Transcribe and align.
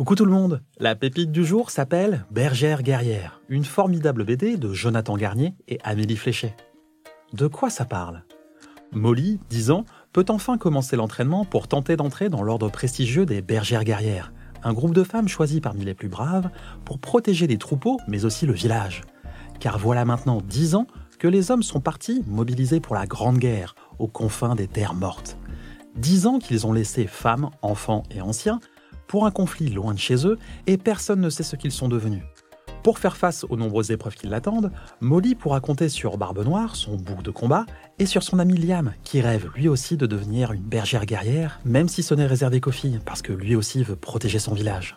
Coucou 0.00 0.14
tout 0.14 0.24
le 0.24 0.32
monde 0.32 0.62
La 0.78 0.94
pépite 0.94 1.30
du 1.30 1.44
jour 1.44 1.70
s'appelle 1.70 2.24
Bergère 2.30 2.82
guerrière, 2.82 3.42
une 3.50 3.66
formidable 3.66 4.24
BD 4.24 4.56
de 4.56 4.72
Jonathan 4.72 5.14
Garnier 5.16 5.54
et 5.68 5.78
Amélie 5.84 6.16
Fléchet. 6.16 6.56
De 7.34 7.46
quoi 7.46 7.68
ça 7.68 7.84
parle? 7.84 8.24
Molly, 8.92 9.38
10 9.50 9.70
ans, 9.70 9.84
peut 10.14 10.24
enfin 10.30 10.56
commencer 10.56 10.96
l'entraînement 10.96 11.44
pour 11.44 11.68
tenter 11.68 11.96
d'entrer 11.96 12.30
dans 12.30 12.42
l'ordre 12.42 12.70
prestigieux 12.70 13.26
des 13.26 13.42
Bergères 13.42 13.84
guerrières, 13.84 14.32
un 14.64 14.72
groupe 14.72 14.94
de 14.94 15.04
femmes 15.04 15.28
choisies 15.28 15.60
parmi 15.60 15.84
les 15.84 15.94
plus 15.94 16.08
braves 16.08 16.48
pour 16.86 16.98
protéger 16.98 17.46
les 17.46 17.58
troupeaux 17.58 17.98
mais 18.08 18.24
aussi 18.24 18.46
le 18.46 18.54
village. 18.54 19.02
Car 19.60 19.78
voilà 19.78 20.06
maintenant 20.06 20.40
10 20.40 20.76
ans 20.76 20.86
que 21.20 21.28
les 21.28 21.50
hommes 21.50 21.62
sont 21.62 21.80
partis 21.80 22.24
mobilisés 22.26 22.80
pour 22.80 22.96
la 22.96 23.06
Grande 23.06 23.38
Guerre, 23.38 23.76
aux 23.98 24.08
confins 24.08 24.56
des 24.56 24.66
terres 24.66 24.94
mortes. 24.94 25.36
10 25.96 26.26
ans 26.26 26.38
qu'ils 26.38 26.66
ont 26.66 26.72
laissé 26.72 27.06
femmes, 27.06 27.50
enfants 27.62 28.04
et 28.10 28.22
anciens 28.22 28.58
pour 29.06 29.26
un 29.26 29.30
conflit 29.30 29.68
loin 29.68 29.92
de 29.92 29.98
chez 29.98 30.26
eux 30.26 30.38
et 30.66 30.78
personne 30.78 31.20
ne 31.20 31.28
sait 31.28 31.42
ce 31.42 31.56
qu'ils 31.56 31.72
sont 31.72 31.88
devenus. 31.88 32.22
Pour 32.82 32.98
faire 32.98 33.18
face 33.18 33.44
aux 33.50 33.56
nombreuses 33.56 33.90
épreuves 33.90 34.14
qui 34.14 34.28
l'attendent, 34.28 34.72
Molly 35.00 35.34
pourra 35.34 35.60
compter 35.60 35.90
sur 35.90 36.16
Barbe 36.16 36.42
Noire, 36.42 36.74
son 36.74 36.96
bouc 36.96 37.22
de 37.22 37.30
combat, 37.30 37.66
et 37.98 38.06
sur 38.06 38.22
son 38.22 38.38
ami 38.38 38.56
Liam, 38.56 38.94
qui 39.04 39.20
rêve 39.20 39.50
lui 39.54 39.68
aussi 39.68 39.98
de 39.98 40.06
devenir 40.06 40.52
une 40.52 40.62
bergère 40.62 41.04
guerrière, 41.04 41.60
même 41.66 41.88
si 41.88 42.02
ce 42.02 42.14
n'est 42.14 42.26
réservé 42.26 42.62
qu'aux 42.62 42.70
filles, 42.70 43.00
parce 43.04 43.20
que 43.20 43.34
lui 43.34 43.54
aussi 43.54 43.82
veut 43.82 43.96
protéger 43.96 44.38
son 44.38 44.54
village. 44.54 44.96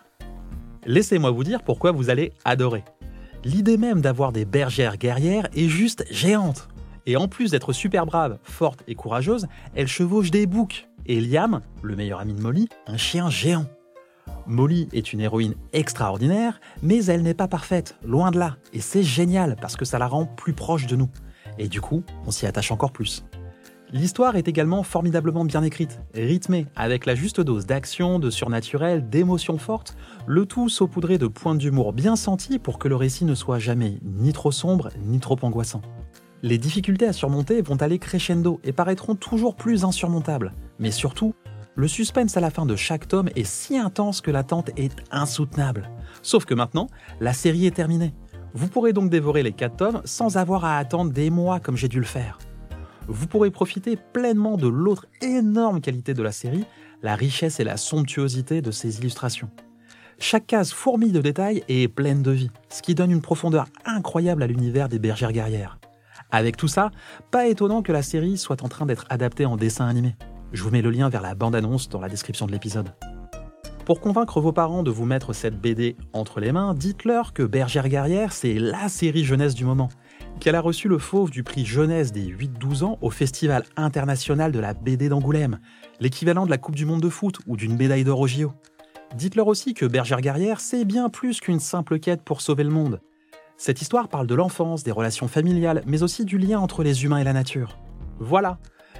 Laissez-moi 0.85 1.31
vous 1.31 1.43
dire 1.43 1.63
pourquoi 1.63 1.91
vous 1.91 2.09
allez 2.09 2.31
adorer. 2.45 2.85
L'idée 3.45 3.77
même 3.77 3.99
d'avoir 3.99 4.31
des 4.31 4.45
bergères 4.45 4.97
guerrières 4.97 5.49
est 5.53 5.67
juste 5.67 6.05
géante. 6.09 6.69
Et 7.05 7.17
en 7.17 7.27
plus 7.27 7.51
d'être 7.51 7.73
super 7.73 8.05
brave, 8.05 8.37
forte 8.43 8.83
et 8.87 8.95
courageuse, 8.95 9.47
elle 9.75 9.87
chevauche 9.87 10.31
des 10.31 10.45
boucs. 10.45 10.87
Et 11.05 11.19
Liam, 11.19 11.61
le 11.81 11.97
meilleur 11.97 12.21
ami 12.21 12.33
de 12.33 12.41
Molly, 12.41 12.69
un 12.87 12.95
chien 12.95 13.29
géant. 13.29 13.65
Molly 14.47 14.87
est 14.93 15.11
une 15.11 15.19
héroïne 15.19 15.55
extraordinaire, 15.73 16.61
mais 16.81 17.03
elle 17.05 17.21
n'est 17.21 17.33
pas 17.33 17.49
parfaite, 17.49 17.97
loin 18.05 18.31
de 18.31 18.39
là. 18.39 18.55
Et 18.71 18.79
c'est 18.79 19.03
génial 19.03 19.57
parce 19.59 19.75
que 19.75 19.83
ça 19.83 19.99
la 19.99 20.07
rend 20.07 20.25
plus 20.25 20.53
proche 20.53 20.87
de 20.87 20.95
nous. 20.95 21.09
Et 21.57 21.67
du 21.67 21.81
coup, 21.81 22.03
on 22.25 22.31
s'y 22.31 22.45
attache 22.45 22.71
encore 22.71 22.91
plus. 22.91 23.25
L'histoire 23.93 24.37
est 24.37 24.47
également 24.47 24.81
formidablement 24.81 25.45
bien 25.45 25.61
écrite, 25.61 26.01
rythmée, 26.15 26.65
avec 26.75 27.05
la 27.05 27.13
juste 27.13 27.39
dose 27.39 27.67
d'action, 27.67 28.17
de 28.17 28.31
surnaturel, 28.31 29.07
d'émotions 29.07 29.59
fortes, 29.59 29.95
le 30.25 30.47
tout 30.47 30.67
saupoudré 30.67 31.19
de 31.19 31.27
points 31.27 31.53
d'humour 31.53 31.93
bien 31.93 32.15
sentis 32.15 32.57
pour 32.57 32.79
que 32.79 32.87
le 32.87 32.95
récit 32.95 33.23
ne 33.23 33.35
soit 33.35 33.59
jamais 33.59 33.99
ni 34.03 34.33
trop 34.33 34.51
sombre 34.51 34.89
ni 35.05 35.19
trop 35.19 35.37
angoissant. 35.43 35.83
Les 36.41 36.57
difficultés 36.57 37.05
à 37.05 37.13
surmonter 37.13 37.61
vont 37.61 37.75
aller 37.75 37.99
crescendo 37.99 38.59
et 38.63 38.71
paraîtront 38.71 39.13
toujours 39.13 39.53
plus 39.53 39.85
insurmontables, 39.85 40.53
mais 40.79 40.89
surtout, 40.89 41.35
le 41.75 41.87
suspense 41.87 42.35
à 42.35 42.41
la 42.41 42.49
fin 42.49 42.65
de 42.65 42.75
chaque 42.75 43.07
tome 43.07 43.29
est 43.35 43.45
si 43.45 43.77
intense 43.77 44.21
que 44.21 44.31
l'attente 44.31 44.71
est 44.75 45.03
insoutenable. 45.11 45.91
Sauf 46.23 46.45
que 46.45 46.55
maintenant, 46.55 46.87
la 47.21 47.33
série 47.33 47.67
est 47.67 47.75
terminée. 47.75 48.15
Vous 48.55 48.69
pourrez 48.69 48.91
donc 48.91 49.11
dévorer 49.11 49.43
les 49.43 49.53
4 49.53 49.75
tomes 49.75 50.01
sans 50.03 50.37
avoir 50.37 50.65
à 50.65 50.79
attendre 50.79 51.11
des 51.11 51.29
mois 51.29 51.59
comme 51.59 51.77
j'ai 51.77 51.89
dû 51.89 51.99
le 51.99 52.05
faire. 52.05 52.39
Vous 53.07 53.27
pourrez 53.27 53.51
profiter 53.51 53.97
pleinement 53.97 54.55
de 54.55 54.67
l'autre 54.67 55.07
énorme 55.21 55.81
qualité 55.81 56.13
de 56.13 56.23
la 56.23 56.31
série, 56.31 56.65
la 57.01 57.15
richesse 57.15 57.59
et 57.59 57.65
la 57.65 57.75
somptuosité 57.75 58.61
de 58.61 58.71
ses 58.71 58.99
illustrations. 58.99 59.49
Chaque 60.19 60.47
case 60.47 60.71
fourmille 60.71 61.11
de 61.11 61.21
détails 61.21 61.63
et 61.67 61.83
est 61.83 61.87
pleine 61.89 62.21
de 62.21 62.31
vie, 62.31 62.51
ce 62.69 62.81
qui 62.81 62.95
donne 62.95 63.11
une 63.11 63.21
profondeur 63.21 63.65
incroyable 63.85 64.41
à 64.43 64.47
l'univers 64.47 64.87
des 64.87 64.99
bergères 64.99 65.33
guerrières. 65.33 65.79
Avec 66.31 66.55
tout 66.55 66.69
ça, 66.69 66.91
pas 67.29 67.47
étonnant 67.47 67.81
que 67.81 67.91
la 67.91 68.03
série 68.03 68.37
soit 68.37 68.63
en 68.63 68.69
train 68.69 68.85
d'être 68.85 69.05
adaptée 69.09 69.45
en 69.45 69.57
dessin 69.57 69.85
animé. 69.85 70.15
Je 70.53 70.63
vous 70.63 70.69
mets 70.69 70.81
le 70.81 70.91
lien 70.91 71.09
vers 71.09 71.21
la 71.21 71.35
bande-annonce 71.35 71.89
dans 71.89 71.99
la 71.99 72.09
description 72.09 72.45
de 72.45 72.53
l'épisode. 72.53 72.93
Pour 73.85 73.99
convaincre 73.99 74.39
vos 74.39 74.53
parents 74.53 74.81
de 74.81 74.91
vous 74.91 75.05
mettre 75.05 75.33
cette 75.33 75.59
BD 75.59 75.97
entre 76.13 76.39
les 76.39 76.53
mains, 76.53 76.73
dites-leur 76.73 77.33
que 77.33 77.43
Bergère 77.43 77.89
Guerrière, 77.89 78.31
c'est 78.31 78.53
LA 78.53 78.87
série 78.87 79.25
jeunesse 79.25 79.55
du 79.55 79.65
moment, 79.65 79.89
qu'elle 80.39 80.55
a 80.55 80.61
reçu 80.61 80.87
le 80.87 80.97
fauve 80.97 81.29
du 81.29 81.43
prix 81.43 81.65
jeunesse 81.65 82.11
des 82.11 82.25
8-12 82.25 82.83
ans 82.83 82.97
au 83.01 83.09
Festival 83.09 83.63
international 83.75 84.51
de 84.51 84.59
la 84.59 84.73
BD 84.73 85.09
d'Angoulême, 85.09 85.59
l'équivalent 85.99 86.45
de 86.45 86.51
la 86.51 86.57
Coupe 86.57 86.75
du 86.75 86.85
monde 86.85 87.01
de 87.01 87.09
foot 87.09 87.39
ou 87.47 87.57
d'une 87.57 87.75
médaille 87.75 88.03
d'or 88.03 88.19
au 88.19 88.27
JO. 88.27 88.53
Dites-leur 89.15 89.47
aussi 89.47 89.73
que 89.73 89.85
Bergère 89.85 90.21
Guerrière, 90.21 90.59
c'est 90.59 90.85
bien 90.85 91.09
plus 91.09 91.39
qu'une 91.39 91.59
simple 91.59 91.99
quête 91.99 92.23
pour 92.23 92.41
sauver 92.41 92.63
le 92.63 92.71
monde. 92.71 92.99
Cette 93.57 93.81
histoire 93.81 94.07
parle 94.07 94.27
de 94.27 94.35
l'enfance, 94.35 94.83
des 94.83 94.91
relations 94.91 95.27
familiales, 95.27 95.83
mais 95.85 96.03
aussi 96.03 96.25
du 96.25 96.37
lien 96.37 96.59
entre 96.59 96.83
les 96.83 97.03
humains 97.03 97.19
et 97.19 97.23
la 97.23 97.33
nature. 97.33 97.77
Voilà, 98.19 98.57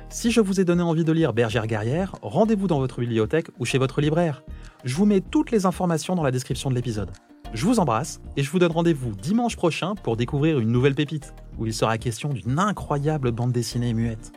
si 0.09 0.31
je 0.31 0.41
vous 0.41 0.59
ai 0.59 0.65
donné 0.65 0.83
envie 0.83 1.03
de 1.03 1.11
lire 1.11 1.33
Bergère 1.33 1.65
guerrière, 1.65 2.15
rendez-vous 2.21 2.67
dans 2.67 2.79
votre 2.79 2.99
bibliothèque 2.99 3.47
ou 3.59 3.65
chez 3.65 3.79
votre 3.79 3.99
libraire. 3.99 4.43
Je 4.83 4.95
vous 4.95 5.05
mets 5.05 5.21
toutes 5.21 5.51
les 5.51 5.65
informations 5.65 6.15
dans 6.15 6.23
la 6.23 6.31
description 6.31 6.69
de 6.69 6.75
l'épisode. 6.75 7.09
Je 7.53 7.65
vous 7.65 7.79
embrasse 7.79 8.19
et 8.35 8.41
je 8.41 8.49
vous 8.49 8.57
donne 8.57 8.71
rendez-vous 8.71 9.11
dimanche 9.11 9.55
prochain 9.55 9.93
pour 9.93 10.17
découvrir 10.17 10.59
une 10.59 10.71
nouvelle 10.71 10.95
pépite, 10.95 11.35
où 11.59 11.67
il 11.67 11.73
sera 11.73 11.99
question 11.99 12.29
d'une 12.29 12.57
incroyable 12.57 13.31
bande 13.31 13.51
dessinée 13.51 13.93
muette. 13.93 14.33